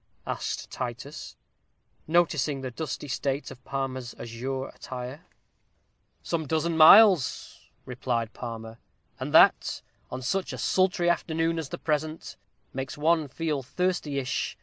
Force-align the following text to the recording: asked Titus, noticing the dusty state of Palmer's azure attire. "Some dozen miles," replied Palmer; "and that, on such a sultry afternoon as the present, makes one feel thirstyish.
asked 0.25 0.71
Titus, 0.71 1.35
noticing 2.07 2.61
the 2.61 2.71
dusty 2.71 3.07
state 3.07 3.51
of 3.51 3.63
Palmer's 3.63 4.15
azure 4.15 4.69
attire. 4.69 5.27
"Some 6.23 6.47
dozen 6.47 6.75
miles," 6.75 7.69
replied 7.85 8.33
Palmer; 8.33 8.79
"and 9.19 9.31
that, 9.31 9.83
on 10.09 10.23
such 10.23 10.53
a 10.53 10.57
sultry 10.57 11.07
afternoon 11.07 11.59
as 11.59 11.69
the 11.69 11.77
present, 11.77 12.35
makes 12.73 12.97
one 12.97 13.27
feel 13.27 13.61
thirstyish. 13.61 14.57